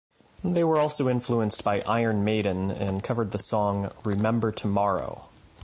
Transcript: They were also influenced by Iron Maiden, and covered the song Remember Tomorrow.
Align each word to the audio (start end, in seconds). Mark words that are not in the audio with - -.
They 0.43 0.63
were 0.63 0.77
also 0.79 1.07
influenced 1.09 1.63
by 1.63 1.81
Iron 1.81 2.23
Maiden, 2.23 2.71
and 2.71 3.03
covered 3.03 3.29
the 3.29 3.37
song 3.37 3.91
Remember 4.03 4.51
Tomorrow. 4.51 5.25